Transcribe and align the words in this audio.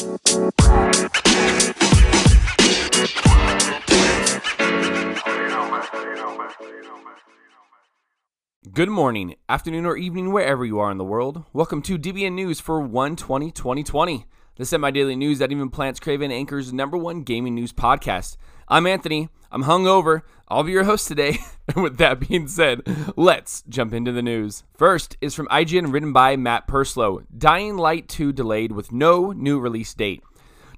Good 0.00 0.08
morning, 8.88 9.34
afternoon, 9.46 9.84
or 9.84 9.98
evening, 9.98 10.32
wherever 10.32 10.64
you 10.64 10.78
are 10.78 10.90
in 10.90 10.96
the 10.96 11.04
world. 11.04 11.44
Welcome 11.52 11.82
to 11.82 11.98
DBN 11.98 12.32
News 12.32 12.60
for 12.60 12.80
120 12.80 13.50
2020, 13.50 14.24
the 14.60 14.66
semi 14.66 14.90
daily 14.90 15.16
news 15.16 15.38
that 15.38 15.50
even 15.50 15.70
Plants 15.70 15.98
Craven 15.98 16.30
anchors 16.30 16.70
number 16.70 16.98
one 16.98 17.22
gaming 17.22 17.54
news 17.54 17.72
podcast. 17.72 18.36
I'm 18.68 18.86
Anthony. 18.86 19.30
I'm 19.50 19.64
hungover. 19.64 20.20
I'll 20.48 20.64
be 20.64 20.72
your 20.72 20.84
host 20.84 21.08
today. 21.08 21.38
and 21.74 21.82
with 21.82 21.96
that 21.96 22.20
being 22.28 22.46
said, 22.46 22.82
let's 23.16 23.62
jump 23.70 23.94
into 23.94 24.12
the 24.12 24.20
news. 24.20 24.64
First 24.74 25.16
is 25.22 25.34
from 25.34 25.48
IGN, 25.48 25.94
written 25.94 26.12
by 26.12 26.36
Matt 26.36 26.66
Purslow 26.66 27.22
Dying 27.36 27.78
Light 27.78 28.06
2 28.10 28.34
delayed 28.34 28.72
with 28.72 28.92
no 28.92 29.32
new 29.32 29.58
release 29.58 29.94
date. 29.94 30.22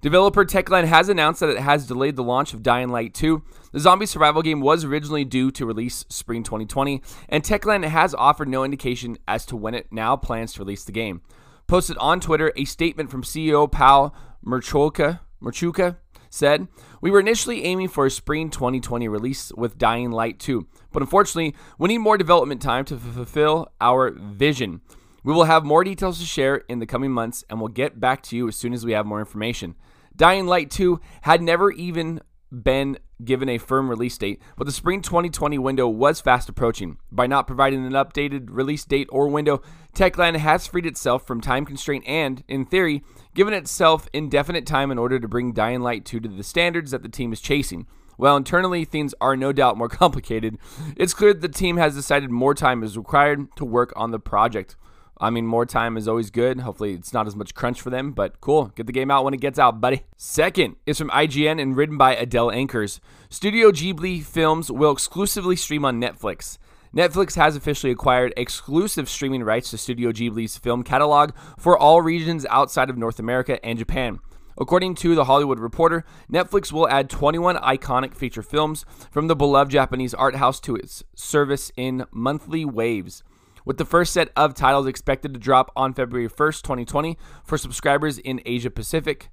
Developer 0.01 0.45
Techland 0.45 0.85
has 0.85 1.09
announced 1.09 1.41
that 1.41 1.51
it 1.51 1.59
has 1.59 1.89
delayed 1.89 2.15
the 2.15 2.23
launch 2.23 2.55
of 2.55 2.63
Dying 2.63 2.91
Light 2.91 3.15
2. 3.15 3.43
The 3.73 3.81
zombie 3.81 4.07
survival 4.07 4.43
game 4.43 4.61
was 4.61 4.85
originally 4.85 5.25
due 5.25 5.51
to 5.51 5.67
release 5.67 6.05
spring 6.09 6.45
2020, 6.45 7.03
and 7.29 7.43
Techland 7.43 7.85
has 7.85 8.15
offered 8.15 8.49
no 8.49 8.63
indication 8.63 9.19
as 9.27 9.45
to 9.47 9.57
when 9.57 9.75
it 9.75 9.89
now 9.91 10.17
plans 10.17 10.53
to 10.53 10.61
release 10.61 10.85
the 10.85 10.93
game. 10.93 11.23
Posted 11.73 11.97
on 11.97 12.21
Twitter, 12.21 12.53
a 12.55 12.67
statement 12.67 13.11
from 13.11 13.23
CEO 13.23 13.67
Paul 13.73 14.15
Marchewka, 14.45 15.21
Marchewka 15.43 15.97
said, 16.29 16.69
We 17.01 17.11
were 17.11 17.19
initially 17.19 17.65
aiming 17.65 17.89
for 17.89 18.05
a 18.05 18.11
spring 18.11 18.51
2020 18.51 19.09
release 19.09 19.51
with 19.57 19.79
Dying 19.79 20.11
Light 20.11 20.39
2, 20.39 20.67
but 20.93 21.03
unfortunately, 21.03 21.55
we 21.79 21.89
need 21.89 21.97
more 21.97 22.19
development 22.19 22.61
time 22.61 22.85
to 22.85 22.99
fulfill 22.99 23.73
our 23.81 24.11
vision. 24.11 24.83
We 25.25 25.33
will 25.33 25.45
have 25.45 25.65
more 25.65 25.83
details 25.83 26.19
to 26.19 26.27
share 26.27 26.57
in 26.57 26.79
the 26.79 26.85
coming 26.85 27.11
months, 27.11 27.43
and 27.49 27.59
we'll 27.59 27.69
get 27.69 27.99
back 27.99 28.23
to 28.25 28.37
you 28.37 28.49
as 28.49 28.57
soon 28.57 28.75
as 28.75 28.85
we 28.85 28.93
have 28.93 29.07
more 29.07 29.21
information. 29.21 29.75
Dying 30.15 30.45
Light 30.45 30.71
2 30.71 31.01
had 31.23 31.41
never 31.41 31.71
even 31.73 32.21
been 32.53 32.99
given 33.25 33.49
a 33.49 33.59
firm 33.59 33.89
release 33.89 34.17
date, 34.19 34.41
but 34.57 34.65
the 34.65 34.73
spring 34.73 35.03
2020 35.03 35.59
window 35.59 35.89
was 35.89 36.21
fast 36.21 36.49
approaching. 36.49 36.99
By 37.11 37.27
not 37.27 37.47
providing 37.47 37.85
an 37.85 37.93
updated 37.93 38.49
release 38.51 38.85
date 38.85 39.09
or 39.11 39.29
window, 39.29 39.63
Techland 39.95 40.37
has 40.37 40.67
freed 40.67 40.87
itself 40.87 41.27
from 41.27 41.41
time 41.41 41.65
constraint 41.65 42.05
and, 42.07 42.43
in 42.49 42.65
theory, 42.65 43.03
given 43.35 43.55
itself 43.55 44.09
indefinite 44.13 44.67
time 44.67 44.91
in 44.91 44.99
order 44.99 45.21
to 45.21 45.29
bring 45.29 45.53
Dying 45.53 45.81
Light 45.81 46.05
2 46.05 46.21
to 46.21 46.29
the 46.29 46.43
standards 46.43 46.91
that 46.91 47.03
the 47.03 47.09
team 47.09 47.33
is 47.33 47.41
chasing. 47.41 47.87
While 48.17 48.37
internally 48.37 48.85
things 48.85 49.15
are 49.21 49.37
no 49.37 49.53
doubt 49.53 49.79
more 49.79 49.89
complicated, 49.91 50.59
it's 50.97 51.15
clear 51.15 51.33
that 51.33 51.43
the 51.43 51.49
team 51.49 51.77
has 51.77 51.95
decided 51.95 52.31
more 52.31 52.55
time 52.55 52.83
is 52.83 52.97
required 52.97 53.55
to 53.57 53.65
work 53.65 53.93
on 53.97 54.11
the 54.11 54.19
project. 54.19 54.77
I 55.23 55.31
mean, 55.31 55.47
more 55.47 55.65
time 55.65 55.97
is 55.97 56.09
always 56.09 56.31
good. 56.31 56.59
Hopefully, 56.59 56.95
it's 56.95 57.13
not 57.13 57.29
as 57.29 57.37
much 57.37 57.55
crunch 57.55 57.81
for 57.81 57.91
them, 57.91 58.11
but 58.11 58.41
cool. 58.41 58.73
Get 58.75 58.87
the 58.87 58.93
game 58.93 59.09
out 59.09 59.23
when 59.23 59.35
it 59.35 59.41
gets 59.41 59.57
out, 59.57 59.81
buddy. 59.81 60.03
Second 60.17 60.75
is 60.85 60.99
from 60.99 61.11
IGN 61.11 61.63
and 61.63 61.77
written 61.77 61.97
by 61.97 62.17
Adele 62.17 62.49
Ankers. 62.49 62.99
Studio 63.31 63.71
Ghibli 63.71 64.25
films 64.25 64.69
will 64.69 64.91
exclusively 64.91 65.55
stream 65.55 65.85
on 65.85 66.01
Netflix. 66.01 66.59
Netflix 66.93 67.37
has 67.37 67.55
officially 67.55 67.93
acquired 67.93 68.35
exclusive 68.37 69.09
streaming 69.09 69.45
rights 69.45 69.71
to 69.71 69.79
Studio 69.79 70.11
Ghibli's 70.11 70.59
film 70.59 70.83
catalog 70.83 71.31
for 71.57 71.79
all 71.79 72.03
regions 72.03 72.45
outside 72.51 72.91
of 72.91 72.99
North 72.99 73.21
America 73.21 73.65
and 73.65 73.79
Japan. 73.79 74.19
According 74.59 74.97
to 74.97 75.15
The 75.15 75.27
Hollywood 75.27 75.61
Reporter, 75.61 76.05
Netflix 76.31 76.73
will 76.73 76.89
add 76.89 77.09
21 77.09 77.59
iconic 77.59 78.17
feature 78.17 78.43
films 78.43 78.85
from 79.13 79.29
the 79.29 79.37
beloved 79.37 79.71
Japanese 79.71 80.15
art 80.15 80.35
house 80.35 80.59
to 80.61 80.75
its 80.75 81.05
service 81.15 81.71
in 81.77 82.07
monthly 82.11 82.65
waves 82.65 83.23
with 83.65 83.79
the 83.79 83.85
first 83.85 84.13
set 84.13 84.31
of 84.37 84.55
titles 84.55 84.87
expected 84.87 85.35
to 85.35 85.41
drop 85.41 85.71
on 85.77 85.95
February 85.95 86.29
1st, 86.29 86.63
2020, 86.63 87.19
for 87.45 87.59
subscribers 87.59 88.19
in 88.19 88.41
Asia 88.45 88.71
Pacific, 88.71 89.29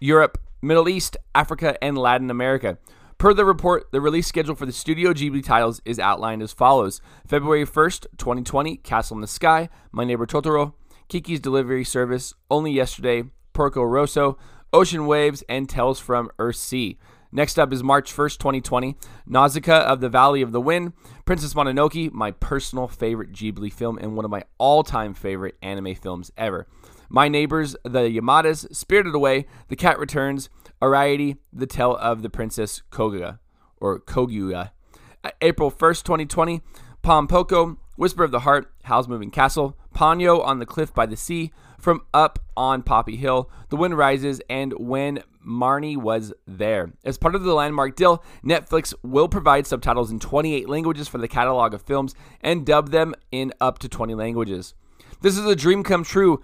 Europe, 0.00 0.38
Middle 0.62 0.88
East, 0.88 1.16
Africa, 1.34 1.76
and 1.82 1.98
Latin 1.98 2.30
America. 2.30 2.78
Per 3.18 3.32
the 3.32 3.44
report, 3.44 3.90
the 3.92 4.00
release 4.00 4.26
schedule 4.26 4.54
for 4.54 4.66
the 4.66 4.72
Studio 4.72 5.12
Ghibli 5.12 5.42
titles 5.42 5.80
is 5.84 5.98
outlined 5.98 6.42
as 6.42 6.52
follows 6.52 7.00
February 7.26 7.64
1st, 7.64 8.06
2020, 8.18 8.78
Castle 8.78 9.16
in 9.16 9.20
the 9.20 9.26
Sky, 9.26 9.68
My 9.92 10.04
Neighbor 10.04 10.26
Totoro, 10.26 10.74
Kiki's 11.08 11.40
Delivery 11.40 11.84
Service, 11.84 12.34
Only 12.50 12.72
Yesterday, 12.72 13.24
Porco 13.52 13.82
Rosso, 13.82 14.36
Ocean 14.72 15.06
Waves, 15.06 15.44
and 15.48 15.68
Tales 15.68 16.00
from 16.00 16.30
Earthsea. 16.38 16.96
Next 17.36 17.58
up 17.58 17.72
is 17.72 17.82
March 17.82 18.14
1st, 18.14 18.38
2020, 18.38 18.96
Nausicaa 19.26 19.80
of 19.80 20.00
the 20.00 20.08
Valley 20.08 20.40
of 20.40 20.52
the 20.52 20.60
Wind, 20.60 20.92
Princess 21.24 21.52
Mononoke, 21.52 22.12
my 22.12 22.30
personal 22.30 22.86
favorite 22.86 23.32
Ghibli 23.32 23.72
film 23.72 23.98
and 23.98 24.14
one 24.14 24.24
of 24.24 24.30
my 24.30 24.44
all 24.56 24.84
time 24.84 25.14
favorite 25.14 25.56
anime 25.60 25.96
films 25.96 26.30
ever. 26.38 26.68
My 27.08 27.26
Neighbors, 27.26 27.74
The 27.82 28.08
Yamadas, 28.08 28.72
Spirited 28.72 29.16
Away, 29.16 29.46
The 29.66 29.74
Cat 29.74 29.98
Returns, 29.98 30.48
Arrietty, 30.80 31.38
The 31.52 31.66
Tale 31.66 31.96
of 31.96 32.22
the 32.22 32.30
Princess 32.30 32.82
Koga, 32.90 33.40
or 33.78 33.98
Koguya. 33.98 34.70
April 35.40 35.72
1st, 35.72 36.04
2020, 36.04 36.62
Pom 37.02 37.26
Poko, 37.26 37.78
Whisper 37.96 38.22
of 38.22 38.30
the 38.30 38.40
Heart, 38.40 38.72
Howl's 38.84 39.08
Moving 39.08 39.32
Castle, 39.32 39.76
Ponyo 39.92 40.40
on 40.44 40.60
the 40.60 40.66
Cliff 40.66 40.94
by 40.94 41.04
the 41.04 41.16
Sea, 41.16 41.50
From 41.84 42.00
Up 42.14 42.38
on 42.56 42.82
Poppy 42.82 43.14
Hill, 43.14 43.50
The 43.68 43.76
Wind 43.76 43.98
Rises, 43.98 44.40
and 44.48 44.72
When 44.78 45.22
Marnie 45.46 45.98
was 45.98 46.32
there. 46.46 46.94
As 47.04 47.18
part 47.18 47.34
of 47.34 47.42
the 47.42 47.52
landmark 47.52 47.94
deal, 47.94 48.24
Netflix 48.42 48.94
will 49.02 49.28
provide 49.28 49.66
subtitles 49.66 50.10
in 50.10 50.18
28 50.18 50.66
languages 50.66 51.08
for 51.08 51.18
the 51.18 51.28
catalog 51.28 51.74
of 51.74 51.82
films 51.82 52.14
and 52.40 52.64
dub 52.64 52.90
them 52.90 53.14
in 53.30 53.52
up 53.60 53.78
to 53.80 53.88
20 53.90 54.14
languages. 54.14 54.72
This 55.20 55.36
is 55.36 55.44
a 55.44 55.54
dream 55.54 55.82
come 55.82 56.04
true 56.04 56.42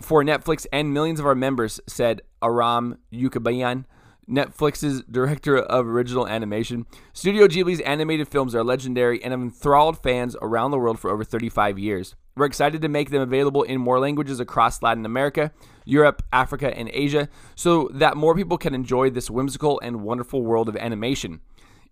for 0.00 0.24
Netflix 0.24 0.66
and 0.72 0.92
millions 0.92 1.20
of 1.20 1.26
our 1.26 1.36
members, 1.36 1.80
said 1.86 2.22
Aram 2.42 2.98
Yacoubian, 3.12 3.84
Netflix's 4.28 5.04
director 5.08 5.56
of 5.56 5.86
original 5.86 6.26
animation. 6.26 6.84
Studio 7.12 7.46
Ghibli's 7.46 7.80
animated 7.82 8.26
films 8.26 8.56
are 8.56 8.64
legendary 8.64 9.22
and 9.22 9.30
have 9.30 9.40
enthralled 9.40 10.02
fans 10.02 10.34
around 10.42 10.72
the 10.72 10.78
world 10.78 10.98
for 10.98 11.10
over 11.10 11.22
35 11.22 11.78
years. 11.78 12.16
We're 12.40 12.46
excited 12.46 12.80
to 12.80 12.88
make 12.88 13.10
them 13.10 13.20
available 13.20 13.64
in 13.64 13.82
more 13.82 14.00
languages 14.00 14.40
across 14.40 14.80
Latin 14.80 15.04
America, 15.04 15.52
Europe, 15.84 16.22
Africa, 16.32 16.74
and 16.74 16.88
Asia 16.90 17.28
so 17.54 17.90
that 17.92 18.16
more 18.16 18.34
people 18.34 18.56
can 18.56 18.74
enjoy 18.74 19.10
this 19.10 19.28
whimsical 19.28 19.78
and 19.80 20.00
wonderful 20.00 20.42
world 20.42 20.66
of 20.66 20.74
animation. 20.74 21.40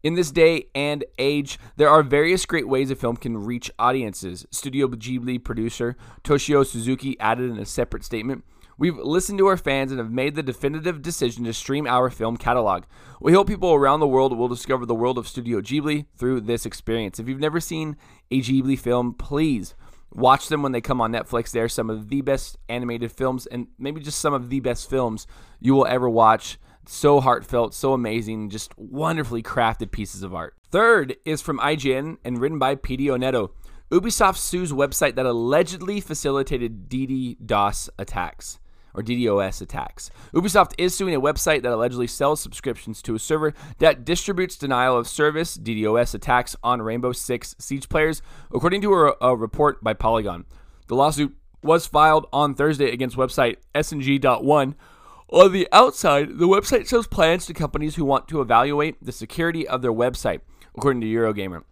In 0.03 0.15
this 0.15 0.31
day 0.31 0.69
and 0.75 1.05
age, 1.19 1.59
there 1.77 1.91
are 1.91 2.03
various 2.03 2.47
great 2.47 2.67
ways 2.67 2.91
a 2.91 2.97
film 2.97 3.19
can 3.19 3.37
reach 3.37 3.71
audiences. 3.79 4.47
Studio 4.51 4.89
Ghibli 4.89 5.45
producer 5.45 5.99
Toshio 6.25 6.65
Suzuki 6.65 7.21
added 7.21 7.51
in 7.51 7.59
a 7.59 7.67
separate 7.67 8.03
statement 8.03 8.43
We've 8.79 8.97
listened 8.97 9.39
to 9.41 9.49
our 9.49 9.57
fans 9.59 9.91
and 9.91 9.99
have 9.99 10.13
made 10.13 10.35
the 10.35 10.43
definitive 10.43 11.03
decision 11.03 11.45
to 11.45 11.53
stream 11.53 11.87
our 11.87 12.09
film 12.09 12.39
catalog. 12.39 12.85
We 13.21 13.35
hope 13.35 13.49
people 13.49 13.75
around 13.75 14.01
the 14.01 14.07
world 14.07 14.35
will 14.35 14.49
discover 14.49 14.87
the 14.87 14.95
world 14.95 15.19
of 15.19 15.29
Studio 15.29 15.61
Ghibli 15.61 16.07
through 16.17 16.43
this 16.43 16.65
experience. 16.65 17.19
If 17.19 17.29
you've 17.29 17.39
never 17.39 17.61
seen 17.61 17.97
a 18.31 18.41
Ghibli 18.41 18.79
film, 18.79 19.13
please 19.13 19.75
watch 20.13 20.49
them 20.49 20.63
when 20.63 20.73
they 20.73 20.81
come 20.81 21.01
on 21.01 21.13
Netflix. 21.13 21.51
They're 21.51 21.69
some 21.69 21.91
of 21.91 22.09
the 22.09 22.21
best 22.21 22.57
animated 22.69 23.13
films 23.13 23.47
and 23.47 23.69
maybe 23.79 24.01
just 24.01 24.21
some 24.21 24.35
of 24.35 24.51
the 24.51 24.61
best 24.61 24.89
films 24.89 25.27
you 25.61 25.75
will 25.75 25.87
ever 25.87 26.09
watch. 26.09 26.59
So 26.87 27.21
heartfelt, 27.21 27.75
so 27.75 27.93
amazing, 27.93 28.49
just 28.49 28.73
wonderfully 28.79 29.43
crafted 29.43 29.91
pieces 29.91 30.23
of 30.23 30.35
art. 30.35 30.55
Third 30.71 31.17
is 31.25 31.43
from 31.43 31.59
IGN 31.59 32.17
and 32.25 32.39
written 32.41 32.59
by 32.59 32.77
Pidi 32.77 33.17
Neto. 33.19 33.53
Ubisoft 33.91 34.37
sues 34.37 34.73
website 34.73 35.15
that 35.17 35.27
allegedly 35.27 36.01
facilitated 36.01 36.89
DDoS 36.89 37.89
attacks 37.99 38.59
or 38.95 39.03
DDoS 39.03 39.61
attacks. 39.63 40.11
Ubisoft 40.33 40.73
is 40.79 40.95
suing 40.95 41.15
a 41.15 41.21
website 41.21 41.63
that 41.63 41.73
allegedly 41.73 42.07
sells 42.07 42.41
subscriptions 42.41 43.03
to 43.03 43.15
a 43.15 43.19
server 43.19 43.55
that 43.79 44.05
distributes 44.05 44.57
denial 44.57 44.97
of 44.97 45.09
service 45.09 45.57
DDoS 45.57 46.15
attacks 46.15 46.57
on 46.63 46.83
Rainbow 46.83 47.13
Six 47.13 47.55
Siege 47.59 47.89
players, 47.89 48.23
according 48.53 48.83
to 48.83 48.95
a, 48.95 49.15
a 49.21 49.37
report 49.37 49.83
by 49.83 49.95
Polygon. 49.95 50.45
The 50.89 50.95
lawsuit 50.95 51.37
was 51.63 51.87
filed 51.87 52.27
on 52.33 52.55
Thursday 52.55 52.91
against 52.93 53.17
website 53.17 53.57
SNG.one. 53.75 54.75
On 55.31 55.53
the 55.53 55.69
outside, 55.73 56.39
the 56.39 56.49
website 56.49 56.89
shows 56.89 57.07
plans 57.07 57.45
to 57.47 57.55
companies 57.55 57.97
who 57.97 58.05
want 58.05 58.29
to 58.29 58.41
evaluate 58.41 58.97
the 59.05 59.13
security 59.13 59.69
of 59.69 59.83
their 59.83 59.93
website, 59.93 60.41
according 60.75 61.03
to 61.03 61.07
Eurogamer. 61.07 61.65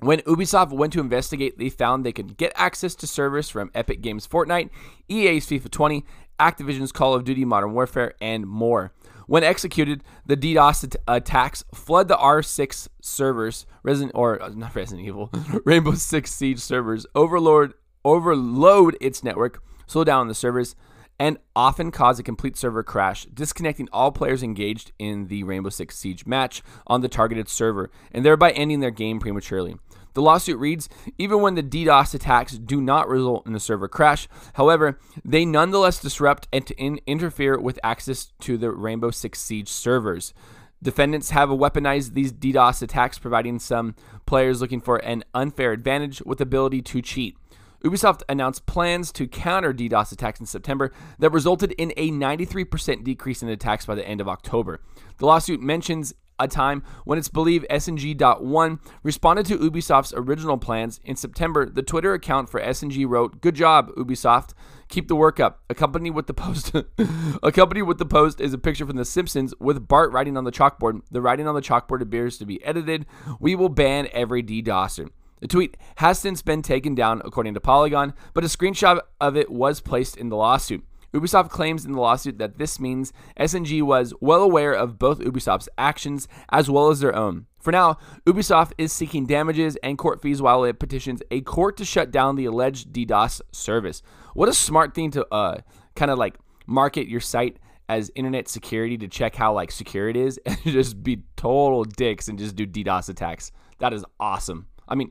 When 0.00 0.20
Ubisoft 0.20 0.70
went 0.70 0.92
to 0.92 1.00
investigate, 1.00 1.58
they 1.58 1.70
found 1.70 2.04
they 2.04 2.12
could 2.12 2.36
get 2.36 2.52
access 2.54 2.94
to 2.96 3.06
servers 3.06 3.48
from 3.48 3.70
Epic 3.74 4.00
Games 4.00 4.28
Fortnite, 4.28 4.70
EA's 5.08 5.46
FIFA 5.46 5.70
20, 5.70 6.04
Activision's 6.38 6.92
Call 6.92 7.14
of 7.14 7.24
Duty 7.24 7.44
Modern 7.44 7.72
Warfare, 7.72 8.14
and 8.20 8.46
more. 8.46 8.92
When 9.26 9.44
executed, 9.44 10.02
the 10.24 10.38
DDoS 10.38 10.96
attacks 11.06 11.62
flood 11.74 12.08
the 12.08 12.16
R6 12.16 12.88
servers, 13.02 13.66
Resident 13.82 14.12
or 14.14 14.40
uh, 14.42 14.48
not 14.48 14.74
Resident 14.74 15.06
Evil, 15.06 15.30
Rainbow 15.64 15.94
Six 15.94 16.32
Siege 16.32 16.60
servers, 16.60 17.06
overload 17.14 17.74
overload 18.04 18.96
its 19.02 19.22
network, 19.22 19.62
slow 19.86 20.02
down 20.02 20.28
the 20.28 20.34
servers, 20.34 20.74
and 21.18 21.36
often 21.54 21.90
cause 21.90 22.18
a 22.18 22.22
complete 22.22 22.56
server 22.56 22.82
crash, 22.82 23.26
disconnecting 23.26 23.88
all 23.92 24.12
players 24.12 24.42
engaged 24.42 24.92
in 24.98 25.26
the 25.26 25.42
Rainbow 25.42 25.68
Six 25.70 25.98
Siege 25.98 26.24
match 26.24 26.62
on 26.86 27.02
the 27.02 27.08
targeted 27.08 27.50
server, 27.50 27.90
and 28.12 28.24
thereby 28.24 28.50
ending 28.52 28.80
their 28.80 28.90
game 28.90 29.18
prematurely. 29.20 29.76
The 30.14 30.22
lawsuit 30.22 30.58
reads 30.58 30.88
Even 31.16 31.40
when 31.40 31.54
the 31.54 31.62
DDoS 31.62 32.14
attacks 32.14 32.58
do 32.58 32.80
not 32.80 33.08
result 33.08 33.46
in 33.46 33.54
a 33.54 33.60
server 33.60 33.88
crash, 33.88 34.28
however, 34.54 34.98
they 35.24 35.44
nonetheless 35.44 36.00
disrupt 36.00 36.48
and 36.52 36.70
in- 36.72 37.00
interfere 37.06 37.58
with 37.58 37.78
access 37.82 38.32
to 38.40 38.56
the 38.56 38.70
Rainbow 38.70 39.10
Six 39.10 39.40
Siege 39.40 39.68
servers. 39.68 40.34
Defendants 40.82 41.30
have 41.30 41.48
weaponized 41.48 42.14
these 42.14 42.32
DDoS 42.32 42.82
attacks, 42.82 43.18
providing 43.18 43.58
some 43.58 43.96
players 44.26 44.60
looking 44.60 44.80
for 44.80 44.96
an 44.98 45.24
unfair 45.34 45.72
advantage 45.72 46.22
with 46.22 46.40
ability 46.40 46.82
to 46.82 47.02
cheat. 47.02 47.36
Ubisoft 47.84 48.22
announced 48.28 48.66
plans 48.66 49.12
to 49.12 49.28
counter 49.28 49.72
DDoS 49.72 50.12
attacks 50.12 50.40
in 50.40 50.46
September 50.46 50.92
that 51.18 51.30
resulted 51.30 51.72
in 51.72 51.92
a 51.96 52.10
93% 52.10 53.04
decrease 53.04 53.42
in 53.42 53.48
attacks 53.48 53.86
by 53.86 53.94
the 53.94 54.06
end 54.06 54.20
of 54.20 54.28
October. 54.28 54.80
The 55.18 55.26
lawsuit 55.26 55.60
mentions 55.60 56.12
a 56.38 56.48
time 56.48 56.82
when 57.04 57.18
it's 57.18 57.28
believed 57.28 57.66
SNG.one 57.70 58.80
responded 59.02 59.46
to 59.46 59.58
Ubisoft's 59.58 60.12
original 60.16 60.58
plans. 60.58 61.00
In 61.04 61.16
September, 61.16 61.68
the 61.68 61.82
Twitter 61.82 62.14
account 62.14 62.48
for 62.48 62.60
SNG 62.60 63.08
wrote, 63.08 63.40
Good 63.40 63.54
job, 63.54 63.90
Ubisoft. 63.96 64.50
Keep 64.88 65.08
the 65.08 65.16
work 65.16 65.38
up. 65.38 65.60
Accompanied 65.68 66.10
with 66.10 66.26
the 66.26 66.34
post 66.34 66.74
accompanied 67.42 67.82
with 67.82 67.98
the 67.98 68.06
post 68.06 68.40
is 68.40 68.54
a 68.54 68.58
picture 68.58 68.86
from 68.86 68.96
The 68.96 69.04
Simpsons 69.04 69.52
with 69.60 69.86
Bart 69.86 70.12
writing 70.12 70.36
on 70.36 70.44
the 70.44 70.52
chalkboard. 70.52 71.02
The 71.10 71.20
writing 71.20 71.46
on 71.46 71.54
the 71.54 71.60
chalkboard 71.60 72.00
appears 72.00 72.38
to 72.38 72.46
be 72.46 72.64
edited. 72.64 73.04
We 73.38 73.54
will 73.54 73.68
ban 73.68 74.08
every 74.12 74.42
DDoSer. 74.42 75.10
The 75.40 75.46
tweet 75.46 75.76
has 75.96 76.18
since 76.18 76.42
been 76.42 76.62
taken 76.62 76.94
down, 76.94 77.22
according 77.24 77.54
to 77.54 77.60
Polygon, 77.60 78.14
but 78.34 78.44
a 78.44 78.48
screenshot 78.48 79.00
of 79.20 79.36
it 79.36 79.50
was 79.50 79.80
placed 79.80 80.16
in 80.16 80.30
the 80.30 80.36
lawsuit. 80.36 80.84
Ubisoft 81.14 81.50
claims 81.50 81.84
in 81.84 81.92
the 81.92 82.00
lawsuit 82.00 82.38
that 82.38 82.58
this 82.58 82.78
means 82.78 83.12
SNG 83.38 83.82
was 83.82 84.12
well 84.20 84.42
aware 84.42 84.72
of 84.72 84.98
both 84.98 85.20
Ubisoft's 85.20 85.68
actions 85.78 86.28
as 86.50 86.70
well 86.70 86.90
as 86.90 87.00
their 87.00 87.14
own. 87.14 87.46
For 87.60 87.72
now, 87.72 87.98
Ubisoft 88.26 88.72
is 88.78 88.92
seeking 88.92 89.26
damages 89.26 89.76
and 89.82 89.98
court 89.98 90.22
fees 90.22 90.40
while 90.40 90.64
it 90.64 90.78
petitions 90.78 91.22
a 91.30 91.40
court 91.40 91.76
to 91.78 91.84
shut 91.84 92.10
down 92.10 92.36
the 92.36 92.44
alleged 92.44 92.92
DDoS 92.92 93.40
service. 93.52 94.02
What 94.34 94.48
a 94.48 94.54
smart 94.54 94.94
thing 94.94 95.10
to 95.12 95.26
uh, 95.32 95.58
kind 95.96 96.10
of 96.10 96.18
like 96.18 96.36
market 96.66 97.08
your 97.08 97.20
site 97.20 97.58
as 97.88 98.10
internet 98.14 98.48
security 98.48 98.98
to 98.98 99.08
check 99.08 99.34
how 99.34 99.54
like 99.54 99.70
secure 99.70 100.08
it 100.08 100.16
is 100.16 100.38
and 100.46 100.58
just 100.62 101.02
be 101.02 101.22
total 101.36 101.84
dicks 101.84 102.28
and 102.28 102.38
just 102.38 102.54
do 102.54 102.66
DDoS 102.66 103.08
attacks. 103.08 103.50
That 103.78 103.92
is 103.92 104.04
awesome. 104.20 104.66
I 104.86 104.94
mean, 104.94 105.10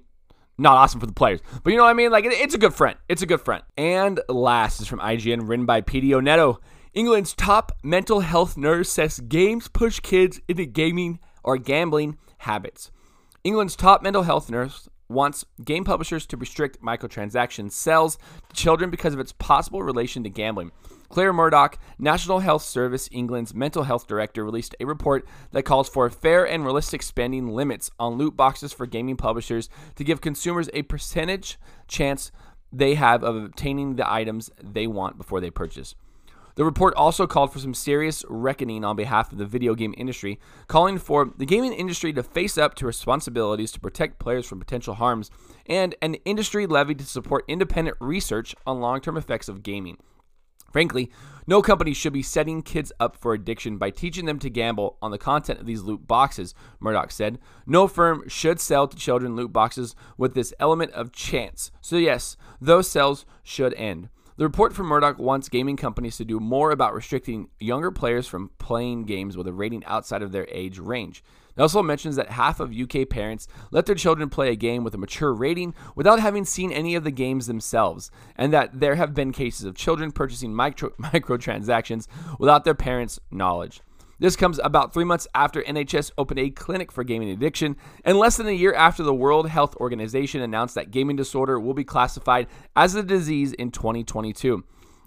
not 0.58 0.78
awesome 0.78 1.00
for 1.00 1.06
the 1.06 1.14
players. 1.14 1.40
But 1.64 1.72
you 1.72 1.78
know 1.78 1.84
what 1.84 1.90
I 1.90 1.94
mean? 1.94 2.12
Like, 2.12 2.26
it, 2.26 2.34
it's 2.34 2.56
a 2.56 2.58
good 2.58 2.74
friend. 2.74 2.98
It's 3.08 3.22
a 3.22 3.26
good 3.26 3.42
friend. 3.42 3.64
And 3.78 4.20
last 4.30 4.82
is 4.82 4.88
from 4.88 5.00
IGN, 5.00 5.48
written 5.48 5.66
by 5.66 5.82
Pete 5.82 6.04
Neto. 6.04 6.60
England's 6.94 7.34
top 7.34 7.74
mental 7.84 8.22
health 8.22 8.58
nurse 8.58 8.90
says 8.90 9.20
games 9.20 9.68
push 9.68 10.00
kids 10.00 10.42
into 10.48 10.66
gaming 10.66 11.20
or 11.44 11.58
gambling 11.58 12.18
habits. 12.40 12.92
England's 13.44 13.76
top 13.76 14.02
mental 14.02 14.24
health 14.24 14.50
nurse 14.50 14.90
wants 15.10 15.46
game 15.64 15.84
publishers 15.84 16.26
to 16.26 16.38
restrict 16.38 16.82
microtransaction 16.82 17.72
sales 17.72 18.18
to 18.50 18.56
children 18.56 18.90
because 18.90 19.14
of 19.14 19.20
its 19.20 19.32
possible 19.34 19.84
relation 19.84 20.24
to 20.24 20.30
gambling. 20.30 20.72
Claire 21.10 21.34
Murdoch, 21.34 21.78
National 21.98 22.40
Health 22.40 22.64
Service 22.64 23.10
England's 23.12 23.54
mental 23.54 23.84
health 23.84 24.08
director, 24.08 24.44
released 24.44 24.76
a 24.80 24.86
report 24.86 25.28
that 25.52 25.64
calls 25.64 25.88
for 25.88 26.10
fair 26.10 26.48
and 26.48 26.64
realistic 26.64 27.02
spending 27.02 27.48
limits 27.50 27.90
on 28.00 28.18
loot 28.18 28.36
boxes 28.36 28.74
for 28.74 28.86
gaming 28.86 29.18
publishers 29.18 29.70
to 29.96 30.04
give 30.04 30.22
consumers 30.22 30.70
a 30.74 30.84
percentage 30.84 31.58
chance 31.88 32.32
they 32.72 32.96
have 32.96 33.24
of 33.24 33.36
obtaining 33.36 33.96
the 33.96 34.12
items 34.12 34.52
they 34.62 34.88
want 34.88 35.18
before 35.18 35.40
they 35.40 35.50
purchase. 35.50 35.96
The 36.56 36.66
report 36.66 36.96
also 36.96 37.28
called 37.28 37.54
for 37.54 37.60
some 37.60 37.76
serious 37.76 38.26
reckoning 38.28 38.84
on 38.84 38.96
behalf 38.96 39.32
of 39.32 39.38
the 39.38 39.46
video 39.46 39.76
game 39.76 39.94
industry, 39.96 40.40
calling 40.68 40.98
for 40.98 41.32
the 41.38 41.46
gaming 41.46 41.72
industry 41.72 42.12
to 42.14 42.24
face 42.24 42.58
up 42.58 42.74
to 42.76 42.88
responsibilities 42.88 43.72
to 43.74 43.80
protect 43.80 44.18
players 44.18 44.48
from 44.48 44.60
potential 44.60 44.96
harms 44.96 45.30
and 45.68 45.94
an 46.02 46.16
industry 46.26 46.66
levy 46.66 46.96
to 46.96 47.06
support 47.06 47.46
independent 47.48 47.96
research 48.00 48.56
on 48.66 48.82
long 48.82 49.00
term 49.02 49.18
effects 49.18 49.48
of 49.48 49.62
gaming. 49.62 49.98
Frankly, 50.72 51.12
no 51.50 51.62
company 51.62 51.94
should 51.94 52.12
be 52.12 52.22
setting 52.22 52.62
kids 52.62 52.92
up 53.00 53.16
for 53.16 53.34
addiction 53.34 53.78
by 53.78 53.90
teaching 53.90 54.26
them 54.26 54.38
to 54.40 54.50
gamble 54.50 54.98
on 55.02 55.12
the 55.12 55.18
content 55.18 55.60
of 55.60 55.66
these 55.66 55.82
loot 55.82 56.06
boxes, 56.06 56.54
Murdoch 56.80 57.10
said. 57.10 57.40
No 57.66 57.88
firm 57.88 58.28
should 58.28 58.60
sell 58.60 58.88
to 58.88 58.98
children 58.98 59.36
loot 59.36 59.54
boxes 59.54 59.96
with 60.18 60.34
this 60.34 60.54
element 60.60 60.92
of 60.92 61.14
chance. 61.14 61.72
So, 61.80 61.96
yes, 61.96 62.36
those 62.60 62.90
sales 62.90 63.26
should 63.44 63.74
end. 63.76 64.10
The 64.38 64.44
report 64.44 64.74
from 64.74 64.86
Murdoch 64.86 65.18
wants 65.18 65.50
gaming 65.50 65.78
companies 65.78 66.18
to 66.18 66.26
do 66.26 66.40
more 66.40 66.70
about 66.70 66.94
restricting 66.94 67.50
younger 67.60 67.90
players 67.90 68.28
from 68.28 68.52
playing 68.60 69.06
games 69.06 69.36
with 69.36 69.48
a 69.48 69.52
rating 69.52 69.84
outside 69.86 70.22
of 70.22 70.32
their 70.32 70.48
age 70.52 70.78
range. 70.78 71.24
It 71.56 71.62
also 71.62 71.82
mentions 71.82 72.18
that 72.18 72.30
half 72.30 72.60
of 72.60 72.72
UK 72.72 73.10
parents 73.10 73.48
let 73.72 73.88
their 73.88 73.96
children 73.96 74.30
play 74.30 74.52
a 74.52 74.56
game 74.56 74.84
with 74.84 74.94
a 74.94 75.00
mature 75.00 75.34
rating 75.34 75.74
without 75.96 76.20
having 76.20 76.46
seen 76.46 76.72
any 76.72 76.94
of 76.94 77.04
the 77.04 77.10
games 77.10 77.48
themselves, 77.48 78.12
and 78.36 78.54
that 78.54 78.80
there 78.80 78.94
have 78.94 79.16
been 79.16 79.32
cases 79.32 79.66
of 79.66 79.74
children 79.74 80.12
purchasing 80.12 80.54
micro- 80.54 80.92
microtransactions 81.02 82.06
without 82.38 82.64
their 82.64 82.76
parents' 82.76 83.20
knowledge. 83.32 83.82
This 84.20 84.36
comes 84.36 84.60
about 84.64 84.94
three 84.94 85.04
months 85.04 85.28
after 85.36 85.62
NHS 85.62 86.12
opened 86.18 86.40
a 86.40 86.50
clinic 86.50 86.92
for 86.92 87.04
gaming 87.04 87.30
addiction, 87.30 87.76
and 88.04 88.18
less 88.18 88.38
than 88.38 88.48
a 88.48 88.52
year 88.52 88.74
after 88.74 89.04
the 89.04 89.14
World 89.14 89.48
Health 89.48 89.76
Organization 89.76 90.42
announced 90.42 90.74
that 90.74 90.90
gaming 90.90 91.16
disorder 91.16 91.60
will 91.60 91.76
be 91.76 91.84
classified 91.84 92.48
as 92.76 92.96
a 92.96 93.04
disease 93.04 93.54
in 93.54 93.70
2022. 93.70 94.64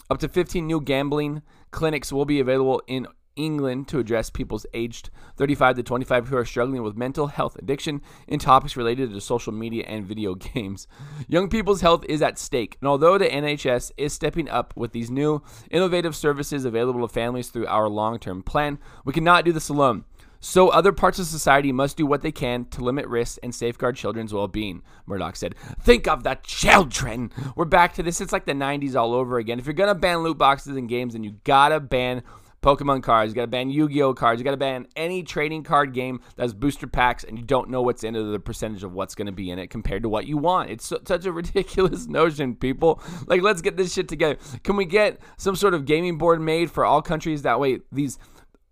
Up 0.08 0.18
to 0.18 0.28
15 0.28 0.64
new 0.64 0.80
gambling 0.80 1.42
clinics 1.72 2.12
will 2.12 2.24
be 2.24 2.38
available 2.38 2.82
in 2.86 3.08
England 3.36 3.88
to 3.88 3.98
address 3.98 4.30
people's 4.30 4.66
aged 4.74 5.10
35 5.36 5.76
to 5.76 5.82
25 5.82 6.28
who 6.28 6.36
are 6.36 6.44
struggling 6.44 6.82
with 6.82 6.96
mental 6.96 7.28
health 7.28 7.56
addiction 7.56 8.02
and 8.28 8.40
topics 8.40 8.76
related 8.76 9.12
to 9.12 9.20
social 9.20 9.52
media 9.52 9.84
and 9.86 10.06
video 10.06 10.34
games. 10.54 10.86
Young 11.28 11.48
people's 11.48 11.80
health 11.80 12.04
is 12.08 12.22
at 12.22 12.38
stake, 12.38 12.76
and 12.80 12.88
although 12.88 13.18
the 13.18 13.28
NHS 13.28 13.92
is 13.96 14.12
stepping 14.12 14.48
up 14.48 14.74
with 14.76 14.92
these 14.92 15.10
new 15.10 15.42
innovative 15.70 16.14
services 16.16 16.64
available 16.64 17.06
to 17.06 17.12
families 17.12 17.48
through 17.48 17.66
our 17.66 17.88
long 17.88 18.18
term 18.18 18.42
plan, 18.42 18.78
we 19.04 19.12
cannot 19.12 19.44
do 19.44 19.52
this 19.52 19.68
alone. 19.68 20.04
So, 20.42 20.70
other 20.70 20.90
parts 20.92 21.18
of 21.18 21.26
society 21.26 21.70
must 21.70 21.98
do 21.98 22.06
what 22.06 22.22
they 22.22 22.32
can 22.32 22.64
to 22.66 22.82
limit 22.82 23.06
risks 23.06 23.38
and 23.42 23.54
safeguard 23.54 23.96
children's 23.96 24.32
well 24.32 24.48
being, 24.48 24.82
Murdoch 25.04 25.36
said. 25.36 25.54
Think 25.82 26.08
of 26.08 26.22
the 26.22 26.38
children! 26.42 27.30
We're 27.54 27.66
back 27.66 27.92
to 27.94 28.02
this. 28.02 28.22
It's 28.22 28.32
like 28.32 28.46
the 28.46 28.52
90s 28.52 28.96
all 28.96 29.12
over 29.12 29.36
again. 29.36 29.58
If 29.58 29.66
you're 29.66 29.74
going 29.74 29.94
to 29.94 29.94
ban 29.94 30.18
loot 30.20 30.38
boxes 30.38 30.76
and 30.76 30.88
games, 30.88 31.12
then 31.12 31.24
you 31.24 31.36
gotta 31.44 31.78
ban 31.78 32.22
Pokemon 32.62 33.02
cards. 33.02 33.30
You 33.30 33.34
got 33.34 33.42
to 33.42 33.46
ban 33.46 33.70
Yu-Gi-Oh 33.70 34.14
cards. 34.14 34.40
You 34.40 34.44
got 34.44 34.50
to 34.50 34.56
ban 34.56 34.86
any 34.96 35.22
trading 35.22 35.62
card 35.62 35.94
game 35.94 36.20
that 36.36 36.42
has 36.42 36.54
booster 36.54 36.86
packs, 36.86 37.24
and 37.24 37.38
you 37.38 37.44
don't 37.44 37.70
know 37.70 37.82
what's 37.82 38.04
in 38.04 38.14
it, 38.14 38.18
or 38.18 38.30
the 38.30 38.40
percentage 38.40 38.84
of 38.84 38.92
what's 38.92 39.14
going 39.14 39.26
to 39.26 39.32
be 39.32 39.50
in 39.50 39.58
it 39.58 39.68
compared 39.68 40.02
to 40.02 40.08
what 40.08 40.26
you 40.26 40.36
want. 40.36 40.70
It's 40.70 40.86
so, 40.86 41.00
such 41.06 41.24
a 41.24 41.32
ridiculous 41.40 42.06
notion, 42.06 42.54
people. 42.54 43.02
Like, 43.26 43.42
let's 43.42 43.62
get 43.62 43.76
this 43.76 43.92
shit 43.92 44.08
together. 44.08 44.36
Can 44.62 44.76
we 44.76 44.84
get 44.84 45.20
some 45.36 45.56
sort 45.56 45.74
of 45.74 45.86
gaming 45.86 46.18
board 46.18 46.40
made 46.40 46.70
for 46.70 46.84
all 46.84 47.02
countries? 47.02 47.42
That 47.42 47.60
way, 47.60 47.80
these 47.90 48.18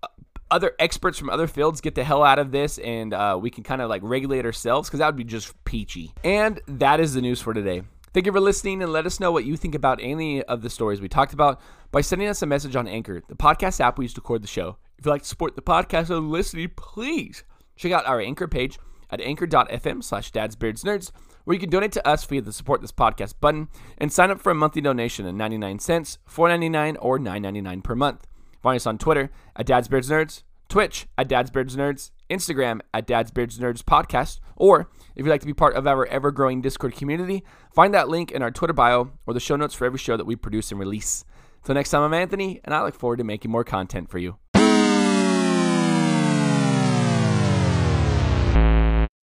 uh, 0.02 0.08
other 0.50 0.72
experts 0.78 1.18
from 1.18 1.30
other 1.30 1.46
fields 1.46 1.80
get 1.80 1.94
the 1.94 2.04
hell 2.04 2.22
out 2.22 2.38
of 2.38 2.52
this 2.52 2.78
and 2.78 3.14
uh, 3.14 3.38
we 3.40 3.50
can 3.50 3.64
kind 3.64 3.80
of 3.80 3.88
like 3.88 4.02
regulate 4.04 4.44
ourselves 4.44 4.88
because 4.88 4.98
that 4.98 5.06
would 5.06 5.16
be 5.16 5.24
just 5.24 5.52
peachy. 5.64 6.12
And 6.24 6.60
that 6.66 7.00
is 7.00 7.14
the 7.14 7.20
news 7.20 7.40
for 7.40 7.54
today. 7.54 7.82
Thank 8.14 8.26
you 8.26 8.32
for 8.32 8.40
listening 8.40 8.82
and 8.82 8.92
let 8.92 9.06
us 9.06 9.20
know 9.20 9.30
what 9.30 9.44
you 9.44 9.56
think 9.56 9.74
about 9.74 10.00
any 10.02 10.42
of 10.42 10.62
the 10.62 10.70
stories 10.70 11.00
we 11.00 11.08
talked 11.08 11.34
about 11.34 11.60
by 11.90 12.00
sending 12.00 12.28
us 12.28 12.40
a 12.40 12.46
message 12.46 12.74
on 12.74 12.88
Anchor, 12.88 13.22
the 13.28 13.34
podcast 13.34 13.80
app 13.80 13.98
we 13.98 14.06
use 14.06 14.14
to 14.14 14.20
record 14.20 14.42
the 14.42 14.48
show. 14.48 14.78
If 14.98 15.04
you'd 15.04 15.10
like 15.10 15.22
to 15.22 15.28
support 15.28 15.56
the 15.56 15.62
podcast 15.62 16.10
and 16.10 16.30
listening, 16.30 16.70
please 16.74 17.44
check 17.76 17.92
out 17.92 18.06
our 18.06 18.20
Anchor 18.20 18.48
page 18.48 18.78
at 19.10 19.20
anchor.fm 19.20 20.02
slash 20.02 20.32
dadsbeardsnerds, 20.32 21.10
where 21.44 21.54
you 21.54 21.60
can 21.60 21.70
donate 21.70 21.92
to 21.92 22.06
us 22.06 22.24
via 22.24 22.40
the 22.40 22.52
support 22.52 22.80
this 22.80 22.92
podcast 22.92 23.34
button 23.40 23.68
and 23.98 24.12
sign 24.12 24.30
up 24.30 24.40
for 24.40 24.50
a 24.50 24.54
monthly 24.54 24.82
donation 24.82 25.26
of 25.26 25.34
99 25.34 25.78
cents, 25.78 26.18
4.99 26.28 26.96
or 27.00 27.18
9.99 27.18 27.84
per 27.84 27.94
month. 27.94 28.26
Find 28.62 28.76
us 28.76 28.86
on 28.86 28.98
Twitter 28.98 29.30
at 29.54 29.66
dadsbeardsnerds, 29.66 30.42
Twitch 30.68 31.06
at 31.16 31.28
dadsbeardsnerds, 31.28 32.10
Instagram 32.30 32.80
at 32.92 33.06
dadsbeardsnerds 33.06 33.82
podcast, 33.82 34.40
or 34.56 34.90
if 35.16 35.24
you'd 35.24 35.30
like 35.30 35.40
to 35.40 35.46
be 35.46 35.54
part 35.54 35.74
of 35.74 35.86
our 35.86 36.06
ever 36.06 36.30
growing 36.30 36.60
Discord 36.60 36.94
community, 36.94 37.42
find 37.72 37.94
that 37.94 38.08
link 38.08 38.30
in 38.30 38.42
our 38.42 38.50
Twitter 38.50 38.74
bio 38.74 39.12
or 39.26 39.34
the 39.34 39.40
show 39.40 39.56
notes 39.56 39.74
for 39.74 39.86
every 39.86 39.98
show 39.98 40.16
that 40.16 40.26
we 40.26 40.36
produce 40.36 40.70
and 40.70 40.78
release. 40.78 41.24
Till 41.64 41.74
next 41.74 41.90
time, 41.90 42.02
I'm 42.02 42.14
Anthony, 42.14 42.60
and 42.64 42.74
I 42.74 42.82
look 42.82 42.94
forward 42.94 43.18
to 43.18 43.24
making 43.24 43.50
more 43.50 43.64
content 43.64 44.10
for 44.10 44.18
you. 44.18 44.36